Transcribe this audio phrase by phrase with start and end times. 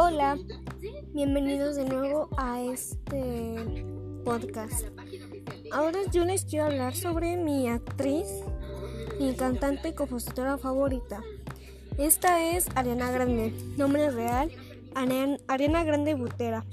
[0.00, 0.38] Hola,
[1.12, 3.66] bienvenidos de nuevo a este
[4.24, 4.86] podcast.
[5.72, 8.28] Ahora yo les quiero hablar sobre mi actriz,
[9.18, 11.20] mi cantante y compositora favorita.
[11.98, 14.52] Esta es Ariana Grande, nombre real
[15.48, 16.64] Ariana Grande Butera.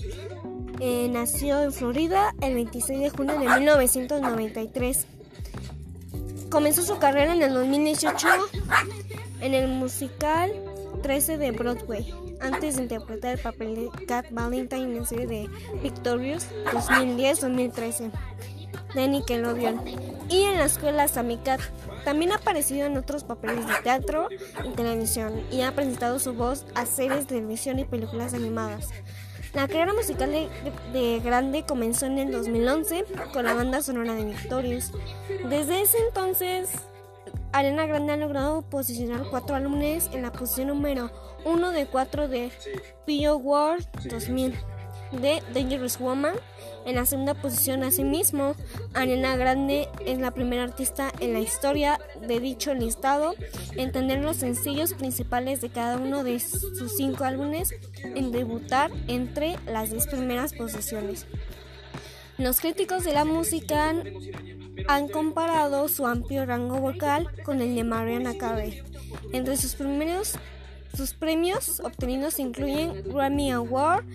[0.80, 5.08] Eh, nació en Florida el 26 de junio de 1993.
[6.52, 8.28] Comenzó su carrera en el 2018
[9.42, 10.52] en el musical
[11.06, 15.50] 13 de Broadway, antes de interpretar el papel de Cat Valentine en la serie de
[15.84, 18.12] Victorious 2010-2013
[18.96, 19.84] de Nickelodeon
[20.30, 21.62] y en la escuela Sammy Cat.
[22.06, 24.30] También ha aparecido en otros papeles de teatro
[24.64, 28.90] y televisión y ha presentado su voz a series de televisión y películas animadas.
[29.54, 30.32] La carrera musical
[30.92, 34.92] de, Grande comenzó en el 2011 con la banda sonora de Victorious.
[35.52, 36.72] Desde ese entonces,
[37.56, 41.10] Arena Grande ha logrado posicionar cuatro álbumes en la posición número
[41.46, 42.52] uno de cuatro de
[43.08, 44.54] World 2000
[45.14, 46.36] de Dangerous Woman.
[46.86, 48.56] En la segunda posición, asimismo,
[48.94, 51.98] Arena Grande es la primera artista en la historia
[52.28, 53.36] de dicho listado
[53.78, 59.56] en tener los sencillos principales de cada uno de sus cinco álbumes en debutar entre
[59.66, 61.26] las diez primeras posiciones.
[62.38, 63.94] Los críticos de la música
[64.88, 68.82] han comparado su amplio rango vocal con el de Mariana Carey.
[69.32, 70.38] Entre sus primeros
[70.96, 74.06] sus premios obtenidos incluyen Grammy Award,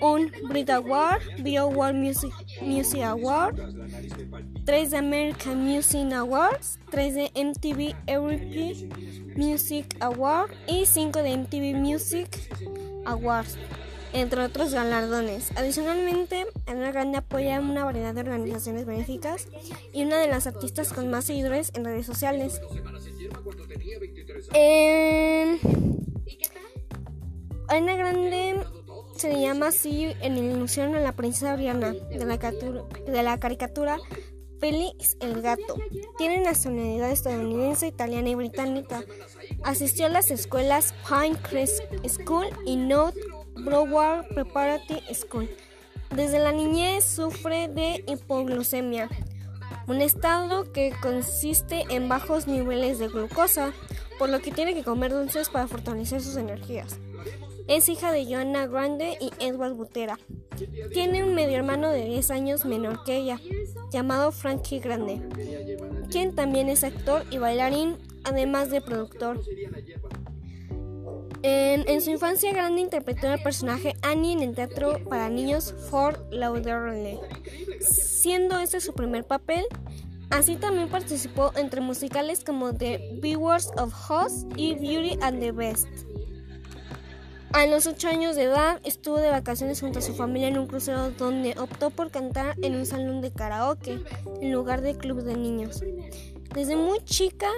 [0.00, 3.60] un Brit Award, World Music, Music Award,
[4.64, 8.88] 3 de American Music Awards, 3 de MTV Europe
[9.36, 12.28] Music Award y 5 de MTV Music
[13.04, 13.58] Awards,
[14.12, 15.50] entre otros galardones.
[15.56, 19.48] Adicionalmente, Ana Grande apoya una variedad de organizaciones benéficas
[19.92, 22.60] y una de las artistas con más seguidores en redes sociales.
[24.54, 25.58] Eh,
[27.68, 28.60] Ana Grande
[29.16, 33.98] se llama así en ilusión a la princesa la, de la caricatura
[34.62, 35.76] Félix el Gato.
[36.18, 39.02] Tiene nacionalidad estadounidense, italiana y británica.
[39.64, 43.16] Asistió a las escuelas Pinecrest School y North
[43.54, 45.48] Broward Preparatory School.
[46.14, 49.08] Desde la niñez sufre de hipoglucemia,
[49.86, 53.72] un estado que consiste en bajos niveles de glucosa,
[54.18, 56.98] por lo que tiene que comer dulces para fortalecer sus energías.
[57.68, 60.18] Es hija de Joanna Grande y Edward Butera.
[60.92, 63.40] Tiene un medio hermano de 10 años menor que ella,
[63.90, 65.22] llamado Frankie Grande,
[66.10, 69.40] quien también es actor y bailarín, además de productor.
[71.44, 77.18] En, su infancia, Grande interpretó el personaje Annie en el teatro para niños Fort Lauderdale,
[77.80, 79.64] siendo este su primer papel.
[80.30, 85.88] Así también participó entre musicales como The Bewars of Oz y Beauty and the Beast.
[87.52, 90.66] A los 8 años de edad estuvo de vacaciones junto a su familia en un
[90.66, 93.98] crucero donde optó por cantar en un salón de karaoke
[94.40, 95.82] en lugar de club de niños.
[96.54, 97.50] Desde muy chica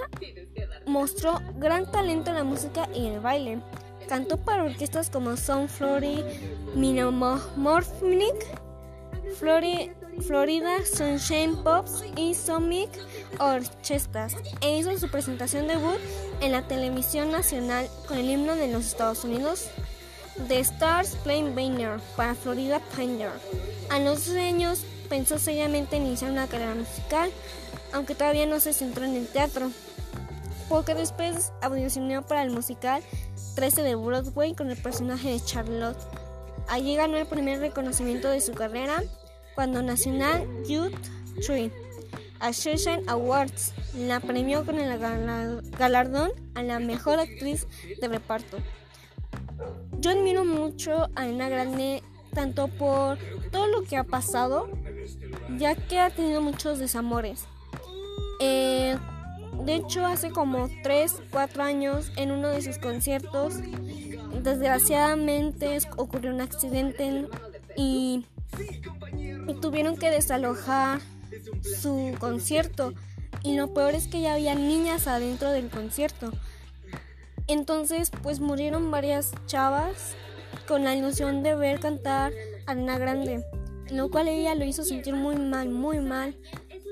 [0.86, 3.60] mostró gran talento en la música y el baile.
[4.08, 6.22] Cantó para orquestas como Sound Flori,
[6.74, 8.34] Minomorphnic,
[10.20, 12.90] Florida Sunshine Pops y Sonic
[13.38, 15.98] Orchestras e hizo su presentación debut
[16.40, 19.68] en la televisión nacional con el himno de los Estados Unidos
[20.48, 23.32] The Stars Playing Banner para Florida Pioneer.
[23.90, 27.30] A los 12 años pensó seriamente en iniciar una carrera musical,
[27.92, 29.70] aunque todavía no se centró en el teatro.
[30.68, 33.02] Poco después audicionó para el musical
[33.54, 35.98] 13 de Broadway con el personaje de Charlotte.
[36.68, 39.02] Allí ganó el primer reconocimiento de su carrera
[39.54, 40.94] cuando National Youth
[41.46, 41.70] Tree
[42.40, 44.98] Association Awards la premió con el
[45.78, 47.66] galardón a la mejor actriz
[48.00, 48.58] de reparto.
[50.00, 52.02] Yo admiro mucho a Ana Grande
[52.34, 53.18] tanto por
[53.50, 54.68] todo lo que ha pasado,
[55.56, 57.44] ya que ha tenido muchos desamores.
[58.40, 58.96] Eh,
[59.64, 63.54] de hecho, hace como 3, 4 años, en uno de sus conciertos,
[64.42, 67.26] desgraciadamente ocurrió un accidente
[67.76, 68.26] y,
[69.60, 71.00] tuvieron que desalojar
[71.62, 72.92] su concierto.
[73.42, 76.30] Y lo peor es que ya había niñas adentro del concierto.
[77.46, 80.14] Entonces, pues murieron varias chavas
[80.66, 82.32] con la ilusión de ver cantar
[82.66, 83.44] a Ana Grande,
[83.90, 86.36] lo cual ella lo hizo sentir muy mal, muy mal,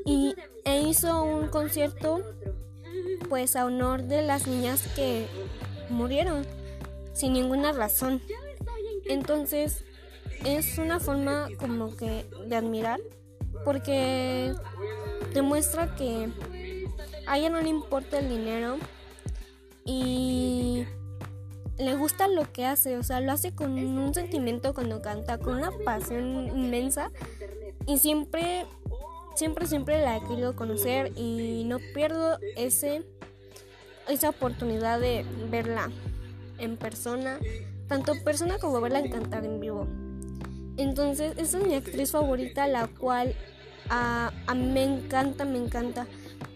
[0.04, 0.34] y
[0.64, 2.22] e hizo un concierto
[3.32, 5.26] pues a honor de las niñas que
[5.88, 6.44] murieron
[7.14, 8.20] sin ninguna razón.
[9.06, 9.84] Entonces,
[10.44, 13.00] es una forma como que de admirar
[13.64, 14.52] porque
[15.32, 16.28] demuestra que
[17.26, 18.76] a ella no le importa el dinero
[19.86, 20.84] y
[21.78, 25.56] le gusta lo que hace, o sea, lo hace con un sentimiento cuando canta, con
[25.56, 27.10] una pasión inmensa
[27.86, 28.66] y siempre,
[29.36, 33.06] siempre, siempre la he querido conocer y no pierdo ese,
[34.08, 35.90] esa oportunidad de verla
[36.58, 37.38] en persona,
[37.88, 39.86] tanto persona como verla cantar en vivo.
[40.76, 43.34] Entonces, esa es mi actriz favorita, la cual
[43.88, 46.06] a, me encanta, me encanta.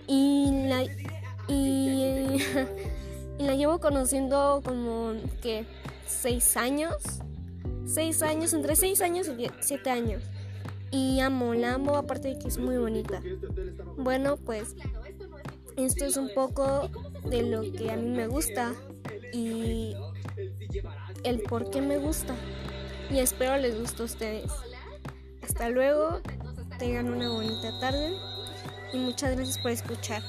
[0.07, 0.85] Y la,
[1.49, 2.39] y
[3.39, 5.67] la llevo conociendo como que
[6.07, 6.95] seis años.
[7.85, 10.23] Seis años, entre seis años y siete años.
[10.91, 13.21] Y amo, la amo, aparte de que es muy bonita.
[13.97, 14.75] Bueno, pues
[15.77, 16.91] esto es un poco
[17.25, 18.75] de lo que a mí me gusta
[19.33, 19.95] y
[21.25, 22.35] el por qué me gusta.
[23.11, 24.53] Y espero les guste a ustedes.
[25.43, 26.21] Hasta luego,
[26.79, 28.17] tengan una bonita tarde
[28.93, 30.23] y muchas gracias por escuchar.